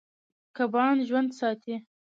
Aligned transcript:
کبان 0.55 0.95
ژوند 1.07 1.29
ساتي. 1.39 1.75